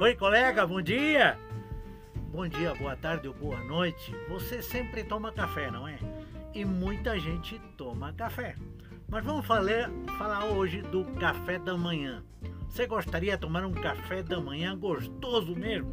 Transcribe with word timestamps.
Oi, 0.00 0.14
colega, 0.14 0.64
bom 0.64 0.80
dia! 0.80 1.36
Bom 2.30 2.46
dia, 2.46 2.72
boa 2.72 2.94
tarde 2.94 3.26
ou 3.26 3.34
boa 3.34 3.58
noite. 3.64 4.14
Você 4.28 4.62
sempre 4.62 5.02
toma 5.02 5.32
café, 5.32 5.72
não 5.72 5.88
é? 5.88 5.98
E 6.54 6.64
muita 6.64 7.18
gente 7.18 7.58
toma 7.76 8.12
café. 8.12 8.54
Mas 9.08 9.24
vamos 9.24 9.44
falar, 9.44 9.90
falar 10.16 10.44
hoje 10.44 10.82
do 10.82 11.04
café 11.18 11.58
da 11.58 11.76
manhã. 11.76 12.22
Você 12.68 12.86
gostaria 12.86 13.32
de 13.32 13.40
tomar 13.40 13.64
um 13.66 13.72
café 13.72 14.22
da 14.22 14.40
manhã 14.40 14.78
gostoso 14.78 15.56
mesmo? 15.56 15.92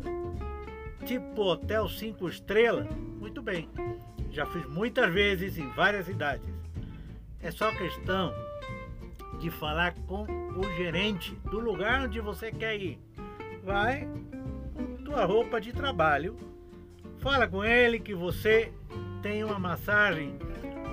Tipo 1.04 1.42
hotel 1.42 1.90
5 1.90 2.30
estrelas? 2.30 2.88
Muito 3.20 3.42
bem. 3.42 3.68
Já 4.30 4.46
fiz 4.46 4.68
muitas 4.68 5.12
vezes 5.12 5.58
em 5.58 5.68
várias 5.72 6.06
cidades. 6.06 6.48
É 7.42 7.50
só 7.50 7.72
questão 7.72 8.32
de 9.39 9.50
falar 9.50 9.96
com 10.06 10.28
o 10.56 10.64
gerente 10.78 11.33
do 11.50 11.60
lugar 11.60 12.04
onde 12.04 12.19
você 12.19 12.51
quer 12.51 12.79
ir. 12.79 13.00
Vai 13.65 14.07
com 14.75 14.97
tua 14.97 15.25
roupa 15.25 15.60
de 15.60 15.73
trabalho, 15.73 16.37
fala 17.18 17.47
com 17.47 17.64
ele 17.64 18.00
que 18.00 18.14
você 18.14 18.71
tem 19.23 19.43
uma 19.43 19.57
massagem 19.57 20.37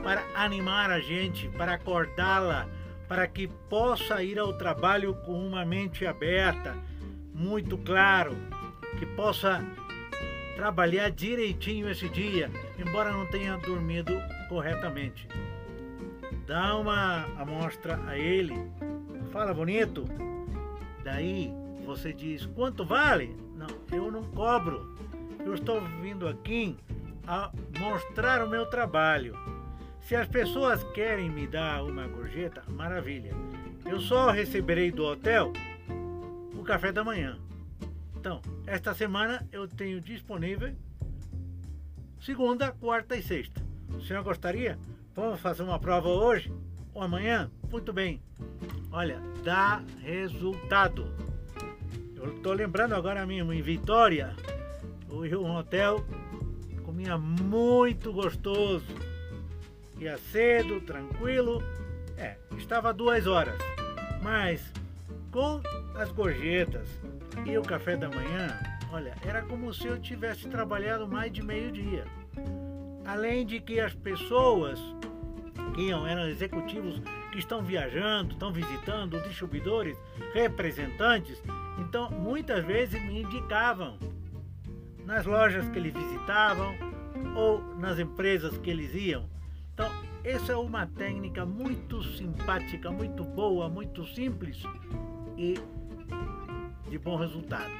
para 0.02 0.24
animar 0.34 0.90
a 0.90 0.98
gente, 0.98 1.50
para 1.50 1.74
acordá-la, 1.74 2.66
para 3.06 3.26
que 3.26 3.46
possa 3.46 4.22
ir 4.22 4.38
ao 4.38 4.56
trabalho 4.56 5.14
com 5.26 5.34
uma 5.34 5.66
mente 5.66 6.06
aberta, 6.06 6.74
muito 7.34 7.76
claro, 7.76 8.34
que 8.98 9.04
possa 9.04 9.62
trabalhar 10.56 11.10
direitinho 11.10 11.90
esse 11.90 12.08
dia, 12.08 12.50
embora 12.78 13.12
não 13.12 13.26
tenha 13.26 13.58
dormido 13.58 14.14
corretamente. 14.48 15.28
Dá 16.46 16.74
uma 16.78 17.24
amostra 17.38 18.00
a 18.06 18.16
ele, 18.16 18.54
fala 19.30 19.52
bonito, 19.52 20.06
daí 21.04 21.61
você 21.84 22.12
diz 22.12 22.46
quanto 22.46 22.84
vale? 22.84 23.36
Não, 23.56 23.66
eu 23.90 24.10
não 24.10 24.22
cobro. 24.24 24.96
Eu 25.44 25.54
estou 25.54 25.80
vindo 26.00 26.28
aqui 26.28 26.76
a 27.26 27.50
mostrar 27.78 28.44
o 28.44 28.48
meu 28.48 28.66
trabalho. 28.66 29.36
Se 30.00 30.16
as 30.16 30.28
pessoas 30.28 30.82
querem 30.94 31.30
me 31.30 31.46
dar 31.46 31.84
uma 31.84 32.06
gorjeta, 32.06 32.62
maravilha. 32.68 33.32
Eu 33.84 34.00
só 34.00 34.30
receberei 34.30 34.90
do 34.90 35.04
hotel 35.04 35.52
o 36.54 36.62
café 36.62 36.92
da 36.92 37.04
manhã. 37.04 37.38
Então, 38.16 38.40
esta 38.66 38.94
semana 38.94 39.46
eu 39.50 39.66
tenho 39.66 40.00
disponível 40.00 40.74
segunda, 42.20 42.70
quarta 42.72 43.16
e 43.16 43.22
sexta. 43.22 43.60
O 43.90 44.00
senhor 44.00 44.22
gostaria? 44.22 44.78
Vamos 45.14 45.40
fazer 45.40 45.62
uma 45.62 45.78
prova 45.78 46.08
hoje 46.08 46.52
ou 46.94 47.02
amanhã? 47.02 47.50
Muito 47.70 47.92
bem. 47.92 48.22
Olha, 48.90 49.20
dá 49.42 49.82
resultado. 50.00 51.06
Eu 52.22 52.36
estou 52.36 52.52
lembrando 52.52 52.94
agora 52.94 53.26
mesmo, 53.26 53.52
em 53.52 53.60
Vitória, 53.60 54.34
um 55.10 55.56
hotel 55.56 56.04
comia 56.84 57.18
muito 57.18 58.12
gostoso. 58.12 58.86
Ia 59.98 60.16
cedo, 60.18 60.80
tranquilo. 60.82 61.60
É, 62.16 62.36
estava 62.56 62.92
duas 62.92 63.26
horas. 63.26 63.58
Mas 64.22 64.72
com 65.32 65.60
as 65.96 66.12
gorjetas 66.12 66.86
e 67.44 67.58
o 67.58 67.62
café 67.62 67.96
da 67.96 68.08
manhã, 68.08 68.56
olha, 68.92 69.14
era 69.26 69.42
como 69.42 69.74
se 69.74 69.86
eu 69.88 69.98
tivesse 69.98 70.48
trabalhado 70.48 71.08
mais 71.08 71.32
de 71.32 71.42
meio-dia. 71.42 72.04
Além 73.04 73.44
de 73.44 73.58
que 73.58 73.80
as 73.80 73.94
pessoas 73.94 74.78
que 75.74 75.88
iam 75.88 76.06
eram 76.06 76.28
executivos 76.28 77.02
que 77.32 77.38
estão 77.38 77.62
viajando, 77.62 78.34
estão 78.34 78.52
visitando, 78.52 79.20
distribuidores, 79.22 79.96
representantes, 80.32 81.42
então, 81.78 82.10
muitas 82.10 82.64
vezes 82.64 83.02
me 83.02 83.22
indicavam 83.22 83.98
nas 85.04 85.26
lojas 85.26 85.68
que 85.68 85.78
eles 85.78 85.92
visitavam 85.92 86.74
ou 87.36 87.62
nas 87.76 87.98
empresas 87.98 88.56
que 88.58 88.70
eles 88.70 88.94
iam. 88.94 89.28
Então, 89.72 89.90
essa 90.24 90.52
é 90.52 90.56
uma 90.56 90.86
técnica 90.86 91.44
muito 91.44 92.02
simpática, 92.02 92.90
muito 92.90 93.24
boa, 93.24 93.68
muito 93.68 94.04
simples 94.06 94.62
e 95.36 95.54
de 96.88 96.98
bom 96.98 97.16
resultado. 97.16 97.72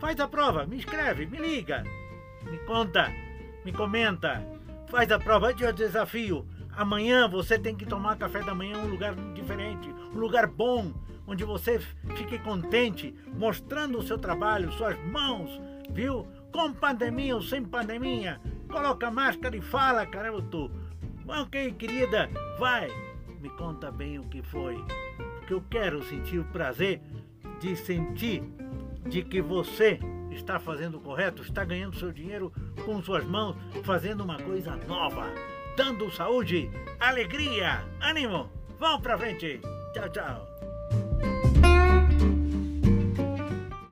Faz 0.00 0.18
a 0.18 0.26
prova, 0.26 0.66
me 0.66 0.78
escreve, 0.78 1.26
me 1.26 1.38
liga, 1.38 1.84
me 2.44 2.58
conta, 2.66 3.12
me 3.64 3.72
comenta. 3.72 4.44
Faz 4.88 5.10
a 5.12 5.18
prova 5.18 5.52
de 5.52 5.70
desafio. 5.72 6.46
Amanhã 6.76 7.28
você 7.28 7.58
tem 7.58 7.76
que 7.76 7.86
tomar 7.86 8.16
café 8.16 8.42
da 8.42 8.54
manhã 8.54 8.76
em 8.76 8.86
um 8.86 8.90
lugar 8.90 9.14
diferente, 9.34 9.88
um 9.88 10.18
lugar 10.18 10.46
bom, 10.46 10.92
onde 11.26 11.44
você 11.44 11.78
fique 12.16 12.38
contente, 12.38 13.14
mostrando 13.36 13.98
o 13.98 14.02
seu 14.02 14.18
trabalho, 14.18 14.72
suas 14.72 14.98
mãos, 15.06 15.60
viu? 15.90 16.26
Com 16.52 16.72
pandemia 16.72 17.34
ou 17.34 17.42
sem 17.42 17.64
pandemia, 17.64 18.40
coloca 18.68 19.10
máscara 19.10 19.56
e 19.56 19.60
fala, 19.60 20.06
tu. 20.50 20.70
Ok, 21.26 21.72
querida, 21.72 22.30
vai, 22.58 22.88
me 23.40 23.48
conta 23.50 23.90
bem 23.90 24.18
o 24.18 24.24
que 24.24 24.42
foi. 24.42 24.76
Porque 25.38 25.54
eu 25.54 25.62
quero 25.70 26.04
sentir 26.04 26.38
o 26.38 26.44
prazer 26.44 27.00
de 27.60 27.74
sentir 27.76 28.42
de 29.08 29.22
que 29.22 29.40
você 29.40 29.98
está 30.30 30.58
fazendo 30.58 30.98
o 30.98 31.00
correto, 31.00 31.42
está 31.42 31.64
ganhando 31.64 31.96
seu 31.96 32.12
dinheiro 32.12 32.52
com 32.84 33.02
suas 33.02 33.24
mãos, 33.24 33.56
fazendo 33.84 34.22
uma 34.22 34.38
coisa 34.38 34.76
nova, 34.88 35.32
dando 35.76 36.10
saúde, 36.10 36.70
alegria, 37.00 37.84
ânimo. 38.00 38.50
Vamos 38.78 39.02
pra 39.02 39.16
frente. 39.16 39.60
Tchau, 39.92 40.08
tchau. 40.10 40.73